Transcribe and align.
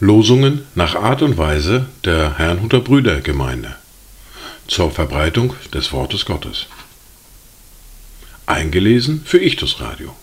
Losungen 0.00 0.62
nach 0.74 0.96
Art 0.96 1.22
und 1.22 1.38
Weise 1.38 1.86
der 2.04 2.38
Herrnhuter 2.38 2.80
Brüdergemeinde 2.80 3.76
zur 4.66 4.90
Verbreitung 4.90 5.54
des 5.72 5.92
Wortes 5.92 6.24
Gottes. 6.24 6.66
Eingelesen 8.46 9.22
für 9.24 9.38
Ichtus 9.38 9.80
Radio. 9.80 10.16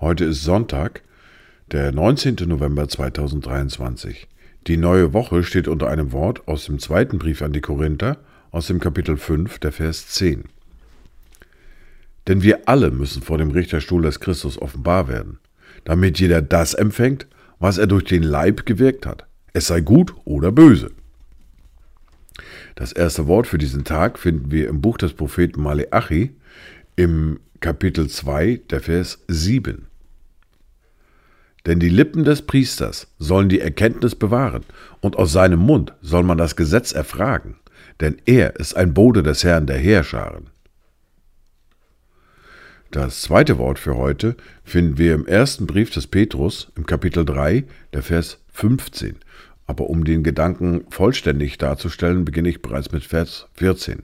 Heute 0.00 0.24
ist 0.26 0.42
Sonntag, 0.42 1.02
der 1.70 1.92
19. 1.92 2.36
November 2.46 2.88
2023. 2.88 4.26
Die 4.66 4.76
neue 4.76 5.12
Woche 5.14 5.44
steht 5.44 5.68
unter 5.68 5.88
einem 5.88 6.12
Wort 6.12 6.46
aus 6.46 6.66
dem 6.66 6.78
zweiten 6.78 7.18
Brief 7.18 7.40
an 7.40 7.52
die 7.52 7.60
Korinther, 7.60 8.18
aus 8.50 8.66
dem 8.66 8.80
Kapitel 8.80 9.16
5, 9.16 9.60
der 9.60 9.72
Vers 9.72 10.08
10. 10.08 10.44
Denn 12.28 12.42
wir 12.42 12.68
alle 12.68 12.90
müssen 12.90 13.22
vor 13.22 13.38
dem 13.38 13.50
Richterstuhl 13.50 14.02
des 14.02 14.20
Christus 14.20 14.60
offenbar 14.60 15.08
werden, 15.08 15.38
damit 15.84 16.20
jeder 16.20 16.42
das 16.42 16.74
empfängt, 16.74 17.26
was 17.58 17.78
er 17.78 17.86
durch 17.86 18.04
den 18.04 18.22
Leib 18.22 18.66
gewirkt 18.66 19.06
hat, 19.06 19.26
es 19.52 19.66
sei 19.66 19.80
gut 19.80 20.14
oder 20.24 20.52
böse. 20.52 20.90
Das 22.74 22.92
erste 22.92 23.26
Wort 23.26 23.46
für 23.46 23.58
diesen 23.58 23.84
Tag 23.84 24.18
finden 24.18 24.50
wir 24.50 24.68
im 24.68 24.80
Buch 24.80 24.96
des 24.96 25.12
Propheten 25.12 25.62
Maleachi 25.62 26.34
im 26.96 27.40
Kapitel 27.60 28.08
2, 28.08 28.62
der 28.70 28.80
Vers 28.80 29.22
7. 29.28 29.86
Denn 31.66 31.78
die 31.78 31.88
Lippen 31.88 32.24
des 32.24 32.42
Priesters 32.42 33.06
sollen 33.18 33.48
die 33.48 33.60
Erkenntnis 33.60 34.14
bewahren, 34.16 34.64
und 35.00 35.16
aus 35.16 35.32
seinem 35.32 35.60
Mund 35.60 35.94
soll 36.00 36.24
man 36.24 36.38
das 36.38 36.56
Gesetz 36.56 36.92
erfragen, 36.92 37.56
denn 38.00 38.16
er 38.26 38.56
ist 38.56 38.74
ein 38.74 38.94
Bode 38.94 39.22
des 39.22 39.44
Herrn 39.44 39.66
der 39.66 39.78
Heerscharen. 39.78 40.51
Das 42.92 43.22
zweite 43.22 43.56
Wort 43.56 43.78
für 43.78 43.96
heute 43.96 44.36
finden 44.64 44.98
wir 44.98 45.14
im 45.14 45.26
ersten 45.26 45.66
Brief 45.66 45.88
des 45.88 46.06
Petrus 46.06 46.70
im 46.76 46.84
Kapitel 46.84 47.24
3, 47.24 47.64
der 47.94 48.02
Vers 48.02 48.38
15. 48.52 49.16
Aber 49.66 49.88
um 49.88 50.04
den 50.04 50.22
Gedanken 50.22 50.84
vollständig 50.90 51.56
darzustellen, 51.56 52.26
beginne 52.26 52.50
ich 52.50 52.60
bereits 52.60 52.92
mit 52.92 53.02
Vers 53.02 53.46
14. 53.54 54.02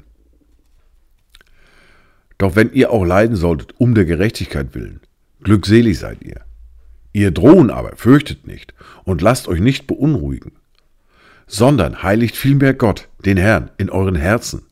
Doch 2.39 2.56
wenn 2.56 2.72
ihr 2.72 2.91
auch 2.91 3.05
leiden 3.05 3.36
solltet 3.36 3.75
um 3.77 3.94
der 3.94 4.06
Gerechtigkeit 4.06 4.75
willen, 4.75 5.00
glückselig 5.42 5.98
seid 5.98 6.22
ihr. 6.22 6.41
Ihr 7.12 7.31
drohen 7.31 7.69
aber, 7.70 7.94
fürchtet 7.94 8.47
nicht 8.47 8.72
und 9.05 9.20
lasst 9.20 9.48
euch 9.48 9.61
nicht 9.61 9.86
beunruhigen, 9.86 10.53
sondern 11.47 12.03
heiligt 12.03 12.36
vielmehr 12.39 12.72
Gott, 12.72 13.11
den 13.22 13.36
Herrn, 13.36 13.70
in 13.77 13.91
euren 13.91 14.16
Herzen 14.16 14.62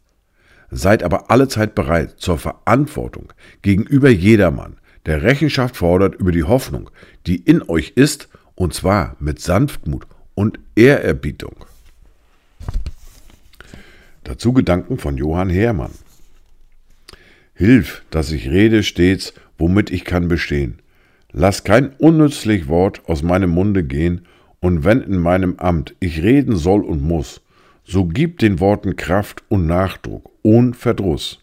Seid 0.70 1.03
aber 1.03 1.31
allezeit 1.31 1.75
bereit 1.75 2.14
zur 2.19 2.39
Verantwortung 2.39 3.33
gegenüber 3.62 4.11
jedermann, 4.11 4.78
der 5.06 5.22
Rechenschaft 5.22 5.77
fordert 5.77 6.17
über 6.17 6.33
die 6.33 6.45
Hoffnung, 6.45 6.91
die 7.27 7.36
in 7.36 7.62
euch 7.69 7.92
ist, 7.95 8.28
und 8.56 8.75
zwar 8.75 9.17
mit 9.20 9.41
Sanftmut 9.41 10.06
und 10.34 10.59
Ehrerbietung. 10.75 11.64
Dazu 14.25 14.53
Gedanken 14.53 14.98
von 14.98 15.17
Johann 15.17 15.50
Hermann. 15.50 15.92
Hilf, 17.55 18.03
dass 18.11 18.33
ich 18.33 18.50
rede 18.50 18.83
stets, 18.83 19.33
womit 19.56 19.91
ich 19.91 20.05
kann 20.05 20.27
bestehen. 20.27 20.81
Lass 21.33 21.64
kein 21.64 21.91
unnützlich 21.98 22.67
Wort 22.67 23.03
aus 23.09 23.22
meinem 23.22 23.50
Munde 23.50 23.84
gehen, 23.84 24.27
und 24.61 24.84
wenn 24.84 25.00
in 25.03 25.19
meinem 25.19 25.59
Amt 25.59 25.94
ich 26.00 26.22
reden 26.22 26.56
soll 26.56 26.83
und 26.83 27.03
muss, 27.03 27.41
so 27.84 28.05
gib 28.06 28.39
den 28.41 28.59
Worten 28.59 28.97
Kraft 28.97 29.44
und 29.48 29.67
Nachdruck, 29.67 30.31
ohne 30.47 30.75
Verdruss. 30.75 31.41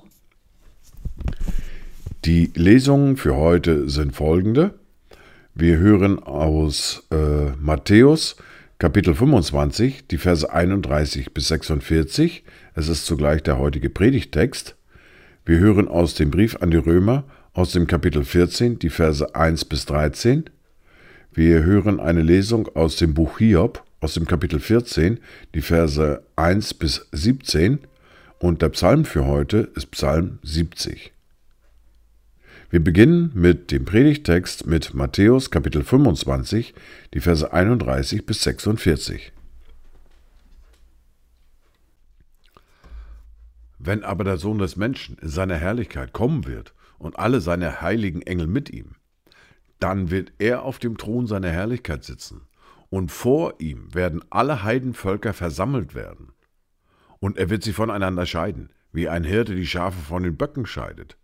Die 2.23 2.51
Lesungen 2.55 3.17
für 3.17 3.35
heute 3.35 3.89
sind 3.89 4.15
folgende. 4.15 4.75
Wir 5.53 5.77
hören 5.77 6.19
aus 6.19 7.05
äh, 7.11 7.51
Matthäus 7.59 8.38
Kapitel 8.79 9.13
25, 9.13 10.07
die 10.07 10.17
Verse 10.17 10.50
31 10.50 11.33
bis 11.33 11.50
46. 11.50 12.45
Es 12.75 12.88
ist 12.88 13.05
zugleich 13.05 13.44
der 13.44 13.59
heutige 13.59 13.89
Predigtext. 13.89 14.78
Wir 15.45 15.59
hören 15.59 15.89
aus 15.89 16.16
dem 16.16 16.31
Brief 16.31 16.55
an 16.61 16.72
die 16.72 16.78
Römer 16.78 17.25
aus 17.51 17.73
dem 17.73 17.88
Kapitel 17.88 18.23
14, 18.23 18.79
die 18.79 18.89
Verse 18.89 19.35
1 19.35 19.66
bis 19.66 19.85
13. 19.85 20.45
Wir 21.33 21.63
hören 21.63 21.99
eine 21.99 22.22
Lesung 22.22 22.69
aus 22.73 22.95
dem 22.95 23.13
Buch 23.13 23.38
Hiob 23.39 23.83
aus 23.99 24.13
dem 24.13 24.28
Kapitel 24.28 24.61
14, 24.61 25.19
die 25.55 25.61
Verse 25.61 26.23
1 26.38 26.73
bis 26.75 27.05
17 27.11 27.79
und 28.43 28.61
der 28.61 28.67
Psalm 28.69 29.05
für 29.05 29.25
heute 29.25 29.71
ist 29.73 29.91
Psalm 29.91 30.39
70. 30.43 31.13
Wir 32.69 32.83
beginnen 32.83 33.31
mit 33.33 33.71
dem 33.71 33.85
Predigtext 33.85 34.67
mit 34.67 34.93
Matthäus 34.93 35.49
Kapitel 35.49 35.81
25, 35.81 36.73
die 37.13 37.21
Verse 37.21 37.53
31 37.53 38.25
bis 38.25 38.43
46. 38.43 39.31
Wenn 43.79 44.03
aber 44.03 44.25
der 44.25 44.35
Sohn 44.35 44.57
des 44.57 44.75
Menschen 44.75 45.17
in 45.21 45.29
seiner 45.29 45.55
Herrlichkeit 45.55 46.11
kommen 46.11 46.45
wird 46.45 46.73
und 46.97 47.17
alle 47.17 47.39
seine 47.39 47.79
heiligen 47.79 48.23
Engel 48.23 48.47
mit 48.47 48.69
ihm, 48.69 48.95
dann 49.79 50.11
wird 50.11 50.33
er 50.37 50.63
auf 50.63 50.79
dem 50.79 50.97
Thron 50.97 51.27
seiner 51.27 51.49
Herrlichkeit 51.49 52.03
sitzen 52.03 52.41
und 52.89 53.09
vor 53.09 53.53
ihm 53.59 53.95
werden 53.95 54.21
alle 54.29 54.63
Heidenvölker 54.63 55.31
versammelt 55.31 55.95
werden. 55.95 56.33
Und 57.23 57.38
er 57.38 57.50
wird 57.50 57.63
sie 57.63 57.72
voneinander 57.72 58.25
scheiden, 58.25 58.69
wie 58.91 59.07
ein 59.07 59.23
Hirte 59.23 59.56
die 59.56 59.66
Schafe 59.66 59.97
von 59.97 60.23
den 60.23 60.35
Böcken 60.35 60.66
scheidet. 60.66 61.16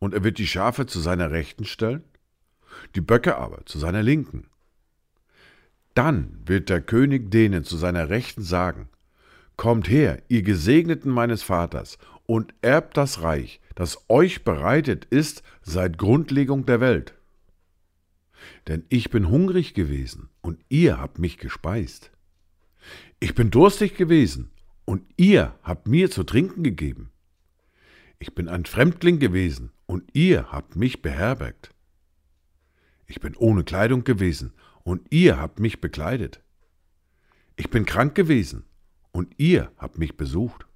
Und 0.00 0.12
er 0.12 0.24
wird 0.24 0.38
die 0.38 0.46
Schafe 0.48 0.86
zu 0.86 0.98
seiner 0.98 1.30
Rechten 1.30 1.64
stellen, 1.64 2.02
die 2.96 3.00
Böcke 3.00 3.36
aber 3.36 3.64
zu 3.64 3.78
seiner 3.78 4.02
Linken. 4.02 4.48
Dann 5.94 6.42
wird 6.44 6.68
der 6.68 6.80
König 6.80 7.30
denen 7.30 7.62
zu 7.62 7.76
seiner 7.76 8.08
Rechten 8.08 8.42
sagen, 8.42 8.88
Kommt 9.56 9.88
her, 9.88 10.20
ihr 10.26 10.42
Gesegneten 10.42 11.12
meines 11.12 11.44
Vaters, 11.44 11.98
und 12.26 12.52
erbt 12.60 12.96
das 12.96 13.22
Reich, 13.22 13.60
das 13.76 14.04
euch 14.08 14.42
bereitet 14.42 15.04
ist 15.04 15.44
seit 15.62 15.96
Grundlegung 15.96 16.66
der 16.66 16.80
Welt 16.80 17.14
denn 18.68 18.84
ich 18.88 19.10
bin 19.10 19.28
hungrig 19.28 19.74
gewesen 19.74 20.28
und 20.40 20.60
ihr 20.68 20.98
habt 20.98 21.18
mich 21.18 21.38
gespeist. 21.38 22.10
Ich 23.20 23.34
bin 23.34 23.50
durstig 23.50 23.96
gewesen 23.96 24.50
und 24.86 25.04
ihr 25.18 25.54
habt 25.62 25.86
mir 25.86 26.10
zu 26.10 26.24
trinken 26.24 26.62
gegeben. 26.62 27.10
Ich 28.18 28.34
bin 28.34 28.48
ein 28.48 28.64
Fremdling 28.64 29.18
gewesen 29.18 29.72
und 29.84 30.08
ihr 30.14 30.50
habt 30.50 30.76
mich 30.76 31.02
beherbergt. 31.02 31.74
Ich 33.06 33.20
bin 33.20 33.36
ohne 33.36 33.62
Kleidung 33.62 34.04
gewesen 34.04 34.54
und 34.82 35.06
ihr 35.10 35.38
habt 35.38 35.60
mich 35.60 35.80
bekleidet. 35.82 36.42
Ich 37.56 37.68
bin 37.68 37.84
krank 37.84 38.14
gewesen 38.14 38.64
und 39.12 39.34
ihr 39.38 39.70
habt 39.76 39.98
mich 39.98 40.16
besucht. 40.16 40.66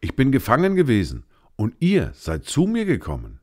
Ich 0.00 0.16
bin 0.16 0.32
gefangen 0.32 0.74
gewesen 0.74 1.24
und 1.56 1.76
ihr 1.80 2.12
seid 2.14 2.44
zu 2.44 2.66
mir 2.66 2.84
gekommen. 2.84 3.40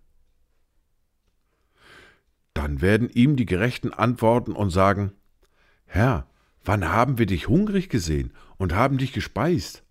Dann 2.54 2.82
werden 2.82 3.10
ihm 3.10 3.36
die 3.36 3.46
Gerechten 3.46 3.94
antworten 3.94 4.54
und 4.54 4.72
sagen, 4.72 5.14
Herr, 5.86 6.27
wann 6.68 6.90
haben 6.90 7.18
wir 7.18 7.26
dich 7.26 7.48
hungrig 7.48 7.88
gesehen 7.88 8.34
und 8.58 8.76
haben 8.76 8.98
dich 8.98 9.14
gespeist, 9.14 9.84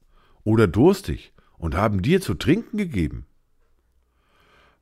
oder 0.44 0.68
durstig 0.68 1.32
und 1.56 1.74
haben 1.74 2.02
dir 2.02 2.20
zu 2.20 2.34
trinken 2.34 2.76
gegeben? 2.76 3.26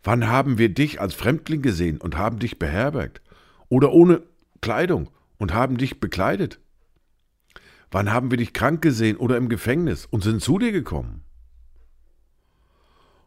Wann 0.02 0.28
haben 0.28 0.58
wir 0.58 0.68
dich 0.68 1.00
als 1.00 1.14
Fremdling 1.14 1.62
gesehen 1.62 1.98
und 1.98 2.16
haben 2.16 2.38
dich 2.38 2.58
beherbergt, 2.58 3.22
oder 3.68 3.92
ohne 3.92 4.22
Kleidung 4.60 5.08
und 5.38 5.54
haben 5.54 5.78
dich 5.78 6.00
bekleidet? 6.00 6.60
Wann 7.90 8.12
haben 8.12 8.30
wir 8.30 8.38
dich 8.38 8.52
krank 8.52 8.82
gesehen 8.82 9.16
oder 9.16 9.36
im 9.36 9.48
Gefängnis 9.48 10.04
und 10.04 10.22
sind 10.22 10.42
zu 10.42 10.58
dir 10.58 10.72
gekommen? 10.72 11.22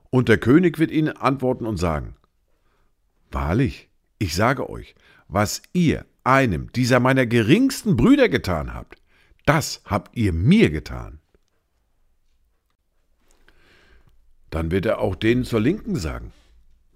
Und 0.10 0.30
der 0.30 0.38
König 0.38 0.78
wird 0.78 0.92
ihnen 0.92 1.16
antworten 1.16 1.66
und 1.66 1.78
sagen, 1.78 2.16
Wahrlich, 3.32 3.90
ich 4.20 4.36
sage 4.36 4.70
euch, 4.70 4.96
was 5.28 5.62
ihr 5.74 6.06
einem 6.28 6.72
dieser 6.74 7.00
meiner 7.00 7.26
geringsten 7.26 7.96
Brüder 7.96 8.30
getan 8.30 8.74
habt, 8.74 9.02
das 9.46 9.82
habt 9.86 10.16
ihr 10.18 10.34
mir 10.34 10.70
getan. 10.70 11.20
Dann 14.50 14.72
wird 14.72 14.86
er 14.86 15.00
auch 15.00 15.16
denen 15.16 15.46
zur 15.46 15.62
Linken 15.62 15.96
sagen, 15.96 16.32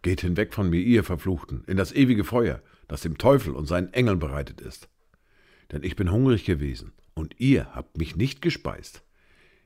Geht 0.02 0.22
hinweg 0.22 0.54
von 0.54 0.70
mir, 0.70 0.82
ihr 0.82 1.04
Verfluchten, 1.04 1.64
in 1.68 1.78
das 1.78 1.92
ewige 1.92 2.24
Feuer, 2.24 2.62
das 2.88 3.02
dem 3.02 3.18
Teufel 3.18 3.54
und 3.54 3.68
seinen 3.68 3.94
Engeln 3.94 4.18
bereitet 4.18 4.60
ist. 4.60 4.90
Denn 5.72 5.84
ich 5.84 5.96
bin 5.96 6.12
hungrig 6.12 6.44
gewesen, 6.44 6.92
und 7.14 7.40
ihr 7.40 7.76
habt 7.76 7.98
mich 7.98 8.16
nicht 8.16 8.42
gespeist. 8.42 9.04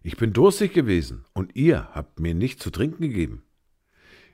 Ich 0.04 0.18
bin 0.18 0.34
durstig 0.34 0.74
gewesen, 0.74 1.24
und 1.34 1.56
ihr 1.56 1.90
habt 1.94 2.20
mir 2.20 2.34
nicht 2.34 2.62
zu 2.62 2.70
trinken 2.70 3.02
gegeben. 3.02 3.44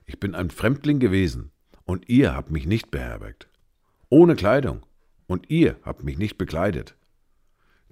Ich 0.06 0.20
bin 0.20 0.34
ein 0.34 0.50
Fremdling 0.50 1.00
gewesen, 1.00 1.52
und 1.86 2.10
ihr 2.10 2.34
habt 2.34 2.50
mich 2.50 2.66
nicht 2.66 2.90
beherbergt. 2.90 3.48
Ohne 4.10 4.36
Kleidung, 4.36 4.82
und 5.32 5.50
ihr 5.50 5.78
habt 5.84 6.04
mich 6.04 6.18
nicht 6.18 6.38
bekleidet. 6.38 6.96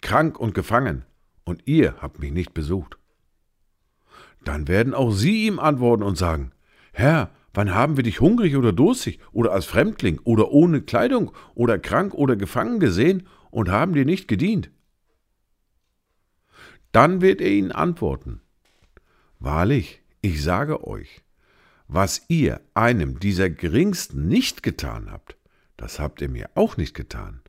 Krank 0.01 0.39
und 0.39 0.53
gefangen, 0.53 1.05
und 1.45 1.63
ihr 1.65 1.95
habt 2.01 2.19
mich 2.19 2.31
nicht 2.31 2.53
besucht. 2.53 2.97
Dann 4.43 4.67
werden 4.67 4.93
auch 4.93 5.11
sie 5.11 5.47
ihm 5.47 5.57
antworten 5.57 6.03
und 6.03 6.17
sagen, 6.17 6.51
Herr, 6.91 7.31
wann 7.53 7.73
haben 7.73 7.95
wir 7.97 8.03
dich 8.03 8.19
hungrig 8.19 8.55
oder 8.55 8.73
durstig 8.73 9.19
oder 9.31 9.51
als 9.53 9.65
Fremdling 9.65 10.19
oder 10.23 10.51
ohne 10.51 10.81
Kleidung 10.81 11.31
oder 11.55 11.79
krank 11.79 12.13
oder 12.13 12.35
gefangen 12.35 12.79
gesehen 12.79 13.27
und 13.51 13.69
haben 13.69 13.93
dir 13.93 14.05
nicht 14.05 14.27
gedient? 14.27 14.69
Dann 16.91 17.21
wird 17.21 17.41
er 17.41 17.49
ihnen 17.49 17.71
antworten, 17.71 18.41
Wahrlich, 19.39 20.01
ich 20.21 20.43
sage 20.43 20.85
euch, 20.85 21.23
was 21.87 22.25
ihr 22.27 22.59
einem 22.73 23.19
dieser 23.19 23.49
Geringsten 23.49 24.27
nicht 24.27 24.61
getan 24.61 25.09
habt, 25.09 25.38
das 25.79 25.97
habt 25.97 26.21
ihr 26.21 26.27
mir 26.27 26.49
auch 26.55 26.75
nicht 26.75 26.93
getan. 26.93 27.41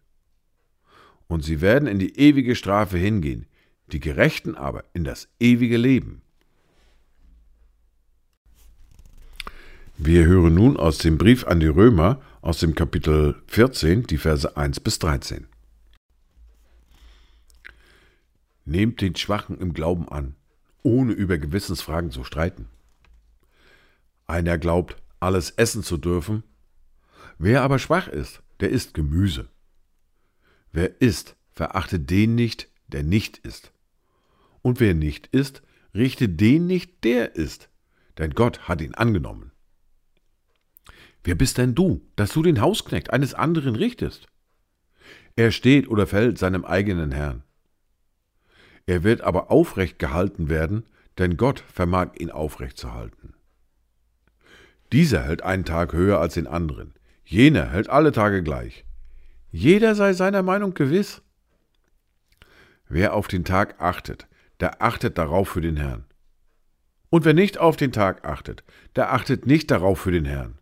Und 1.27 1.45
sie 1.45 1.61
werden 1.61 1.89
in 1.89 1.99
die 1.99 2.17
ewige 2.17 2.55
Strafe 2.55 2.97
hingehen, 2.97 3.47
die 3.89 3.99
Gerechten 3.99 4.55
aber 4.55 4.85
in 4.93 5.03
das 5.03 5.29
ewige 5.41 5.77
Leben. 5.77 6.23
Wir 9.99 10.27
hören 10.27 10.55
nun 10.55 10.77
aus 10.77 10.99
dem 10.99 11.19
Brief 11.19 11.45
an 11.45 11.59
die 11.59 11.67
Römer 11.67 12.23
aus 12.41 12.61
dem 12.61 12.77
Kapitel 12.77 13.43
14, 13.49 14.07
die 14.07 14.17
Verse 14.17 14.57
1 14.57 14.79
bis 14.79 15.01
13. 15.01 15.49
Nehmt 18.65 19.01
den 19.01 19.17
Schwachen 19.17 19.59
im 19.59 19.75
Glauben 19.75 20.09
an, 20.09 20.37
ohne 20.85 21.13
über 21.13 21.37
Gewissensfragen 21.37 22.13
zu 22.13 22.23
streiten. 22.23 22.69
Einer 24.29 24.57
glaubt, 24.57 24.97
alles 25.19 25.51
essen 25.51 25.83
zu 25.83 25.97
dürfen. 25.97 26.45
Wer 27.43 27.63
aber 27.63 27.79
schwach 27.79 28.07
ist, 28.07 28.43
der 28.61 28.69
isst 28.69 28.93
Gemüse. 28.93 29.49
Wer 30.73 31.01
isst, 31.01 31.37
verachte 31.51 31.99
den 31.99 32.35
nicht, 32.35 32.69
der 32.89 33.03
nicht 33.03 33.39
isst. 33.39 33.73
Und 34.61 34.79
wer 34.79 34.93
nicht 34.93 35.29
isst, 35.29 35.63
richte 35.95 36.29
den 36.29 36.67
nicht, 36.67 37.03
der 37.03 37.37
isst, 37.37 37.71
denn 38.19 38.33
Gott 38.33 38.69
hat 38.69 38.83
ihn 38.83 38.95
angenommen. 38.95 39.53
Wer 41.25 41.35
bist 41.35 41.57
denn 41.57 41.75
du, 41.75 42.07
dass 42.15 42.35
du 42.35 42.43
den 42.43 42.61
Hausknecht 42.61 43.11
eines 43.11 43.33
anderen 43.33 43.75
richtest? 43.75 44.27
Er 45.35 45.51
steht 45.51 45.89
oder 45.89 46.07
fällt 46.07 46.37
seinem 46.37 46.67
eigenen 46.67 47.11
Herrn. 47.11 47.43
Er 48.85 49.03
wird 49.03 49.23
aber 49.23 49.51
aufrecht 49.51 49.99
gehalten 49.99 50.51
werden, 50.51 50.85
denn 51.17 51.39
Gott 51.39 51.61
vermag 51.61 52.17
ihn 52.19 52.31
aufrecht 52.31 52.77
zu 52.77 52.93
halten. 52.93 53.33
Dieser 54.93 55.23
hält 55.23 55.41
einen 55.41 55.65
Tag 55.65 55.95
höher 55.95 56.21
als 56.21 56.35
den 56.35 56.47
anderen, 56.47 56.93
jener 57.31 57.71
hält 57.71 57.89
alle 57.89 58.13
Tage 58.13 58.43
gleich. 58.43 58.85
Jeder 59.53 59.95
sei 59.95 60.13
seiner 60.13 60.43
Meinung 60.43 60.75
gewiss. 60.75 61.23
Wer 62.89 63.15
auf 63.15 63.29
den 63.29 63.45
Tag 63.45 63.81
achtet, 63.81 64.27
der 64.59 64.83
achtet 64.83 65.17
darauf 65.17 65.49
für 65.49 65.61
den 65.61 65.77
Herrn. 65.77 66.05
Und 67.09 67.25
wer 67.25 67.35
nicht 67.35 67.59
auf 67.59 67.77
den 67.77 67.93
Tag 67.93 68.25
achtet, 68.25 68.65
der 68.97 69.13
achtet 69.13 69.47
nicht 69.47 69.71
darauf 69.71 70.01
für 70.01 70.13
den 70.13 70.25
Herrn. 70.25 70.59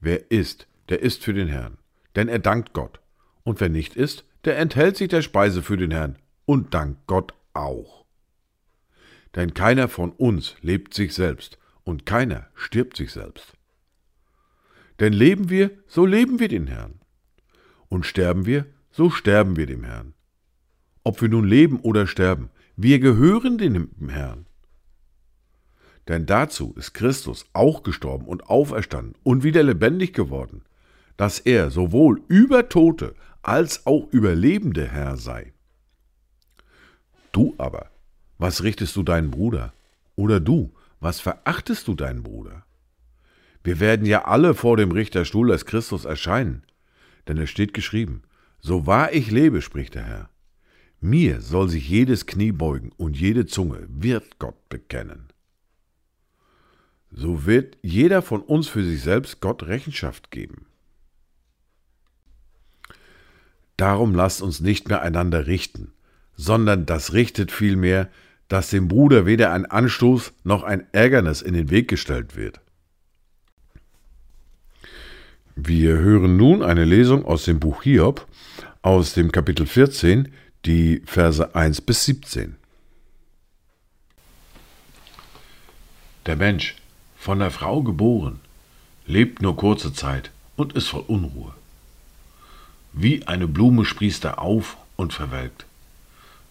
Wer 0.00 0.30
isst, 0.30 0.66
der 0.88 1.00
isst 1.00 1.24
für 1.24 1.34
den 1.34 1.48
Herrn, 1.48 1.78
denn 2.16 2.28
er 2.28 2.38
dankt 2.38 2.72
Gott. 2.72 3.00
Und 3.42 3.60
wer 3.60 3.68
nicht 3.68 3.96
isst, 3.96 4.24
der 4.44 4.58
enthält 4.58 4.96
sich 4.96 5.08
der 5.08 5.22
Speise 5.22 5.62
für 5.62 5.76
den 5.76 5.90
Herrn 5.90 6.16
und 6.46 6.74
dankt 6.74 7.06
Gott 7.06 7.34
auch. 7.54 8.04
Denn 9.34 9.54
keiner 9.54 9.88
von 9.88 10.12
uns 10.12 10.56
lebt 10.62 10.94
sich 10.94 11.14
selbst 11.14 11.58
und 11.84 12.06
keiner 12.06 12.48
stirbt 12.54 12.96
sich 12.96 13.12
selbst. 13.12 13.54
Denn 15.00 15.14
leben 15.14 15.48
wir, 15.48 15.70
so 15.86 16.04
leben 16.04 16.38
wir 16.38 16.48
den 16.48 16.66
Herrn. 16.66 17.00
Und 17.88 18.06
sterben 18.06 18.46
wir, 18.46 18.66
so 18.90 19.10
sterben 19.10 19.56
wir 19.56 19.66
dem 19.66 19.84
Herrn. 19.84 20.14
Ob 21.02 21.20
wir 21.22 21.28
nun 21.28 21.46
leben 21.46 21.80
oder 21.80 22.06
sterben, 22.06 22.50
wir 22.76 22.98
gehören 22.98 23.58
dem 23.58 23.90
Herrn. 24.08 24.46
Denn 26.08 26.26
dazu 26.26 26.74
ist 26.76 26.92
Christus 26.92 27.46
auch 27.52 27.82
gestorben 27.82 28.26
und 28.26 28.48
auferstanden 28.48 29.14
und 29.22 29.42
wieder 29.42 29.62
lebendig 29.62 30.12
geworden, 30.12 30.62
dass 31.16 31.38
er 31.38 31.70
sowohl 31.70 32.22
über 32.28 32.68
Tote 32.68 33.14
als 33.42 33.86
auch 33.86 34.08
über 34.10 34.34
Lebende 34.34 34.86
Herr 34.86 35.16
sei. 35.16 35.52
Du 37.32 37.54
aber, 37.58 37.90
was 38.38 38.62
richtest 38.62 38.96
du 38.96 39.02
deinen 39.02 39.30
Bruder? 39.30 39.72
Oder 40.16 40.40
du, 40.40 40.72
was 40.98 41.20
verachtest 41.20 41.88
du 41.88 41.94
deinen 41.94 42.22
Bruder? 42.22 42.64
Wir 43.62 43.80
werden 43.80 44.06
ja 44.06 44.24
alle 44.24 44.54
vor 44.54 44.76
dem 44.76 44.90
Richterstuhl 44.90 45.52
als 45.52 45.66
Christus 45.66 46.04
erscheinen, 46.04 46.62
denn 47.28 47.38
es 47.38 47.50
steht 47.50 47.74
geschrieben, 47.74 48.22
so 48.60 48.86
wahr 48.86 49.12
ich 49.12 49.30
lebe, 49.30 49.62
spricht 49.62 49.94
der 49.94 50.04
Herr, 50.04 50.30
mir 51.00 51.40
soll 51.40 51.68
sich 51.68 51.88
jedes 51.88 52.26
Knie 52.26 52.52
beugen 52.52 52.92
und 52.96 53.18
jede 53.18 53.46
Zunge 53.46 53.86
wird 53.88 54.38
Gott 54.38 54.68
bekennen. 54.68 55.28
So 57.10 57.46
wird 57.46 57.76
jeder 57.82 58.22
von 58.22 58.42
uns 58.42 58.68
für 58.68 58.84
sich 58.84 59.02
selbst 59.02 59.40
Gott 59.40 59.64
Rechenschaft 59.64 60.30
geben. 60.30 60.66
Darum 63.76 64.14
lasst 64.14 64.42
uns 64.42 64.60
nicht 64.60 64.88
mehr 64.88 65.00
einander 65.00 65.46
richten, 65.46 65.92
sondern 66.34 66.84
das 66.84 67.14
richtet 67.14 67.50
vielmehr, 67.50 68.10
dass 68.48 68.70
dem 68.70 68.88
Bruder 68.88 69.24
weder 69.24 69.52
ein 69.52 69.64
Anstoß 69.64 70.32
noch 70.44 70.64
ein 70.64 70.86
Ärgernis 70.92 71.40
in 71.40 71.54
den 71.54 71.70
Weg 71.70 71.88
gestellt 71.88 72.36
wird. 72.36 72.60
Wir 75.56 75.96
hören 75.96 76.36
nun 76.36 76.62
eine 76.62 76.84
Lesung 76.84 77.24
aus 77.24 77.44
dem 77.44 77.58
Buch 77.58 77.82
Hiob, 77.82 78.26
aus 78.82 79.14
dem 79.14 79.32
Kapitel 79.32 79.66
14, 79.66 80.32
die 80.64 81.02
Verse 81.04 81.54
1 81.54 81.80
bis 81.80 82.04
17. 82.04 82.56
Der 86.26 86.36
Mensch, 86.36 86.76
von 87.16 87.40
der 87.40 87.50
Frau 87.50 87.82
geboren, 87.82 88.40
lebt 89.06 89.42
nur 89.42 89.56
kurze 89.56 89.92
Zeit 89.92 90.30
und 90.56 90.74
ist 90.74 90.88
voll 90.88 91.04
Unruhe. 91.08 91.52
Wie 92.92 93.26
eine 93.26 93.48
Blume 93.48 93.84
sprießt 93.84 94.24
er 94.24 94.40
auf 94.40 94.76
und 94.96 95.12
verwelkt. 95.12 95.66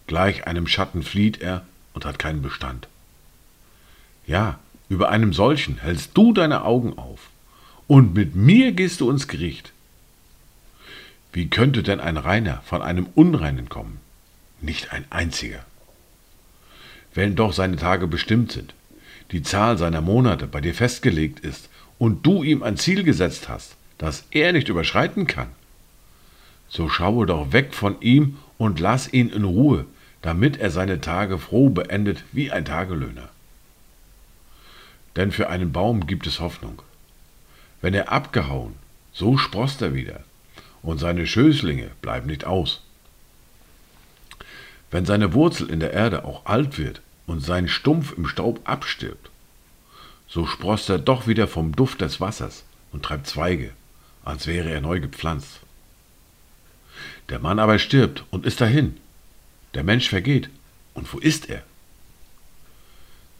Gleich 0.06 0.46
einem 0.46 0.66
Schatten 0.66 1.02
flieht 1.02 1.40
er 1.40 1.64
und 1.94 2.04
hat 2.04 2.18
keinen 2.18 2.42
Bestand. 2.42 2.88
Ja, 4.26 4.58
über 4.88 5.08
einem 5.08 5.32
solchen 5.32 5.78
hältst 5.78 6.10
du 6.14 6.32
deine 6.32 6.64
Augen 6.64 6.98
auf, 6.98 7.30
und 7.90 8.14
mit 8.14 8.36
mir 8.36 8.70
gehst 8.70 9.00
du 9.00 9.10
ins 9.10 9.26
Gericht. 9.26 9.72
Wie 11.32 11.50
könnte 11.50 11.82
denn 11.82 11.98
ein 11.98 12.18
Reiner 12.18 12.62
von 12.64 12.82
einem 12.82 13.08
Unreinen 13.16 13.68
kommen? 13.68 13.98
Nicht 14.60 14.92
ein 14.92 15.04
einziger. 15.10 15.64
Wenn 17.14 17.34
doch 17.34 17.52
seine 17.52 17.74
Tage 17.74 18.06
bestimmt 18.06 18.52
sind, 18.52 18.74
die 19.32 19.42
Zahl 19.42 19.76
seiner 19.76 20.02
Monate 20.02 20.46
bei 20.46 20.60
dir 20.60 20.72
festgelegt 20.72 21.40
ist 21.40 21.68
und 21.98 22.24
du 22.24 22.44
ihm 22.44 22.62
ein 22.62 22.76
Ziel 22.76 23.02
gesetzt 23.02 23.48
hast, 23.48 23.74
das 23.98 24.24
er 24.30 24.52
nicht 24.52 24.68
überschreiten 24.68 25.26
kann, 25.26 25.48
so 26.68 26.88
schaue 26.88 27.26
doch 27.26 27.52
weg 27.52 27.74
von 27.74 28.00
ihm 28.00 28.36
und 28.56 28.78
lass 28.78 29.12
ihn 29.12 29.30
in 29.30 29.42
Ruhe, 29.42 29.84
damit 30.22 30.60
er 30.60 30.70
seine 30.70 31.00
Tage 31.00 31.38
froh 31.38 31.70
beendet 31.70 32.22
wie 32.30 32.52
ein 32.52 32.64
Tagelöhner. 32.64 33.30
Denn 35.16 35.32
für 35.32 35.48
einen 35.48 35.72
Baum 35.72 36.06
gibt 36.06 36.28
es 36.28 36.38
Hoffnung. 36.38 36.82
Wenn 37.80 37.94
er 37.94 38.12
abgehauen, 38.12 38.74
so 39.12 39.38
sproßt 39.38 39.82
er 39.82 39.94
wieder, 39.94 40.24
und 40.82 40.98
seine 40.98 41.26
Schößlinge 41.26 41.90
bleiben 42.02 42.26
nicht 42.26 42.44
aus. 42.44 42.82
Wenn 44.90 45.06
seine 45.06 45.34
Wurzel 45.34 45.70
in 45.70 45.80
der 45.80 45.92
Erde 45.92 46.24
auch 46.24 46.46
alt 46.46 46.78
wird 46.78 47.00
und 47.26 47.40
sein 47.40 47.68
Stumpf 47.68 48.12
im 48.16 48.26
Staub 48.26 48.60
abstirbt, 48.64 49.30
so 50.28 50.46
sproßt 50.46 50.90
er 50.90 50.98
doch 50.98 51.26
wieder 51.26 51.48
vom 51.48 51.74
Duft 51.74 52.00
des 52.00 52.20
Wassers 52.20 52.64
und 52.92 53.04
treibt 53.04 53.26
Zweige, 53.26 53.72
als 54.24 54.46
wäre 54.46 54.70
er 54.70 54.80
neu 54.80 55.00
gepflanzt. 55.00 55.60
Der 57.28 57.38
Mann 57.38 57.58
aber 57.58 57.78
stirbt 57.78 58.24
und 58.30 58.46
ist 58.46 58.60
dahin, 58.60 58.96
der 59.74 59.84
Mensch 59.84 60.08
vergeht. 60.08 60.50
Und 60.94 61.12
wo 61.12 61.18
ist 61.18 61.48
er? 61.48 61.62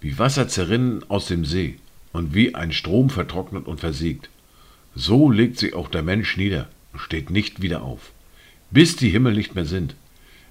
Wie 0.00 0.18
Wasser 0.18 0.48
zerrinnen 0.48 1.04
aus 1.10 1.26
dem 1.26 1.44
See 1.44 1.78
und 2.12 2.34
wie 2.34 2.54
ein 2.54 2.72
Strom 2.72 3.10
vertrocknet 3.10 3.66
und 3.66 3.80
versiegt, 3.80 4.28
so 4.94 5.30
legt 5.30 5.58
sich 5.58 5.74
auch 5.74 5.88
der 5.88 6.02
Mensch 6.02 6.36
nieder 6.36 6.68
und 6.92 7.00
steht 7.00 7.30
nicht 7.30 7.62
wieder 7.62 7.82
auf, 7.82 8.12
bis 8.70 8.96
die 8.96 9.10
Himmel 9.10 9.34
nicht 9.34 9.54
mehr 9.54 9.66
sind. 9.66 9.94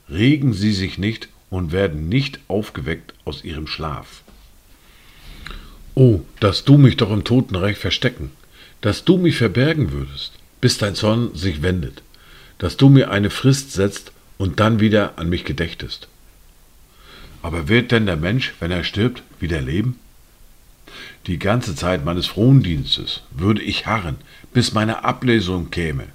Regen 0.10 0.54
sie 0.54 0.72
sich 0.72 0.98
nicht 0.98 1.30
und 1.50 1.72
werden 1.72 2.10
nicht 2.10 2.40
aufgeweckt 2.48 3.14
aus 3.26 3.44
ihrem 3.44 3.68
Schlaf. 3.68 4.24
Oh, 5.96 6.22
dass 6.40 6.64
du 6.64 6.78
mich 6.78 6.98
doch 6.98 7.12
im 7.12 7.24
Totenreich 7.24 7.78
verstecken, 7.78 8.32
dass 8.82 9.04
du 9.04 9.18
mich 9.18 9.38
verbergen 9.38 9.92
würdest, 9.92 10.34
bis 10.62 10.78
dein 10.78 10.96
Zorn 10.96 11.36
sich 11.36 11.62
wendet, 11.62 12.02
dass 12.58 12.78
du 12.78 12.90
mir 12.90 13.12
eine 13.12 13.30
Frist 13.30 13.74
setzt 13.74 14.12
und 14.38 14.60
dann 14.60 14.80
wieder 14.80 15.18
an 15.18 15.30
mich 15.30 15.44
gedächtest. 15.44 16.08
Aber 17.42 17.68
wird 17.68 17.92
denn 17.92 18.06
der 18.06 18.18
Mensch, 18.18 18.54
wenn 18.60 18.72
er 18.72 18.84
stirbt, 18.84 19.24
wieder 19.40 19.62
leben? 19.62 19.98
Die 21.28 21.40
ganze 21.40 21.76
Zeit 21.76 22.06
meines 22.06 22.28
Frondienstes 22.28 23.22
würde 23.32 23.62
ich 23.62 23.86
harren, 23.86 24.18
bis 24.54 24.74
meine 24.74 25.04
Ablesung 25.04 25.70
käme. 25.70 26.06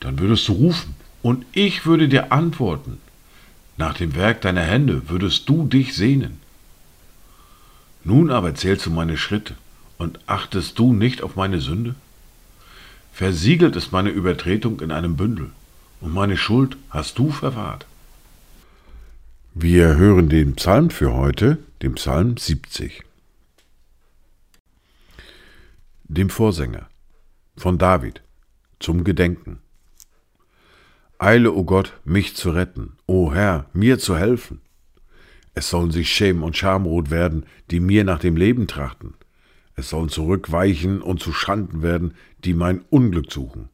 Dann 0.00 0.18
würdest 0.18 0.48
du 0.48 0.52
rufen, 0.54 0.94
und 1.22 1.46
ich 1.52 1.86
würde 1.86 2.08
dir 2.08 2.32
antworten. 2.32 2.98
Nach 3.76 3.94
dem 3.94 4.16
Werk 4.16 4.40
deiner 4.40 4.62
Hände 4.62 5.08
würdest 5.08 5.48
du 5.48 5.66
dich 5.66 5.94
sehnen. 5.94 6.40
Nun 8.02 8.30
aber 8.30 8.54
zählst 8.54 8.86
du 8.86 8.90
meine 8.90 9.16
Schritte 9.16 9.54
und 9.98 10.18
achtest 10.26 10.78
du 10.78 10.92
nicht 10.92 11.22
auf 11.22 11.36
meine 11.36 11.60
Sünde? 11.60 11.94
Versiegelt 13.12 13.76
ist 13.76 13.92
meine 13.92 14.10
Übertretung 14.10 14.80
in 14.80 14.90
einem 14.90 15.16
Bündel, 15.16 15.50
und 16.00 16.12
meine 16.12 16.36
Schuld 16.36 16.76
hast 16.90 17.18
du 17.18 17.30
verwahrt. 17.30 17.86
Wir 19.54 19.96
hören 19.96 20.28
den 20.28 20.56
Psalm 20.56 20.90
für 20.90 21.12
heute, 21.12 21.58
den 21.82 21.94
Psalm 21.94 22.36
70. 22.36 23.04
Dem 26.14 26.28
Vorsänger 26.28 26.90
von 27.56 27.78
David 27.78 28.22
zum 28.80 29.02
Gedenken. 29.02 29.60
Eile, 31.16 31.52
o 31.52 31.60
oh 31.60 31.64
Gott, 31.64 31.98
mich 32.04 32.36
zu 32.36 32.50
retten, 32.50 32.98
o 33.06 33.28
oh 33.28 33.32
Herr, 33.32 33.70
mir 33.72 33.98
zu 33.98 34.14
helfen. 34.18 34.60
Es 35.54 35.70
sollen 35.70 35.90
sich 35.90 36.10
schämen 36.10 36.42
und 36.42 36.54
schamrot 36.54 37.10
werden, 37.10 37.46
die 37.70 37.80
mir 37.80 38.04
nach 38.04 38.18
dem 38.18 38.36
Leben 38.36 38.66
trachten. 38.66 39.14
Es 39.74 39.88
sollen 39.88 40.10
zurückweichen 40.10 41.00
und 41.00 41.20
zu 41.20 41.32
Schanden 41.32 41.80
werden, 41.80 42.12
die 42.44 42.52
mein 42.52 42.82
Unglück 42.90 43.32
suchen. 43.32 43.70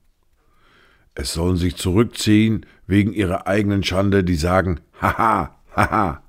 Es 1.16 1.32
sollen 1.32 1.56
sich 1.56 1.74
zurückziehen 1.74 2.66
wegen 2.86 3.12
ihrer 3.14 3.48
eigenen 3.48 3.82
Schande, 3.82 4.22
die 4.22 4.36
sagen, 4.36 4.78
haha, 5.02 5.58
haha. 5.74 6.22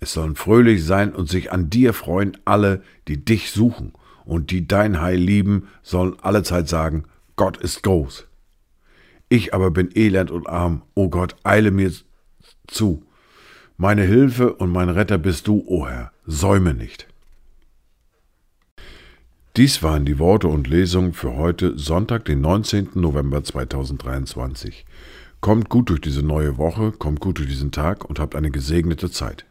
Es 0.00 0.14
sollen 0.14 0.36
fröhlich 0.36 0.82
sein 0.82 1.12
und 1.12 1.28
sich 1.28 1.52
an 1.52 1.68
dir 1.68 1.92
freuen 1.92 2.38
alle, 2.46 2.82
die 3.08 3.22
dich 3.22 3.50
suchen 3.50 3.92
und 4.24 4.50
die 4.50 4.66
dein 4.66 5.00
Heil 5.00 5.18
lieben, 5.18 5.68
sollen 5.82 6.18
allezeit 6.20 6.68
sagen, 6.68 7.04
Gott 7.36 7.56
ist 7.56 7.82
groß. 7.82 8.26
Ich 9.28 9.54
aber 9.54 9.70
bin 9.70 9.90
elend 9.94 10.30
und 10.30 10.48
arm, 10.48 10.82
o 10.94 11.04
oh 11.04 11.08
Gott, 11.08 11.36
eile 11.42 11.70
mir 11.70 11.90
zu. 12.66 13.02
Meine 13.76 14.02
Hilfe 14.02 14.52
und 14.54 14.70
mein 14.70 14.90
Retter 14.90 15.18
bist 15.18 15.46
du, 15.46 15.64
o 15.66 15.82
oh 15.82 15.88
Herr, 15.88 16.12
säume 16.26 16.74
nicht. 16.74 17.08
Dies 19.56 19.82
waren 19.82 20.06
die 20.06 20.18
Worte 20.18 20.48
und 20.48 20.66
Lesungen 20.66 21.12
für 21.12 21.36
heute, 21.36 21.78
Sonntag, 21.78 22.24
den 22.24 22.40
19. 22.40 22.90
November 22.94 23.44
2023. 23.44 24.86
Kommt 25.40 25.68
gut 25.68 25.90
durch 25.90 26.00
diese 26.00 26.22
neue 26.22 26.56
Woche, 26.56 26.92
kommt 26.92 27.20
gut 27.20 27.38
durch 27.38 27.48
diesen 27.48 27.70
Tag 27.70 28.04
und 28.04 28.18
habt 28.18 28.34
eine 28.34 28.50
gesegnete 28.50 29.10
Zeit. 29.10 29.44